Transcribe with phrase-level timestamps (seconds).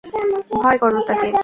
[0.53, 1.29] ভয় কর তাঁকে।